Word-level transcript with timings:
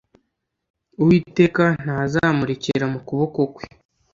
Uwiteka 1.01 1.63
ntazamurekera 1.83 2.85
mu 2.93 2.99
kuboko 3.07 3.39
kwe 3.53 3.65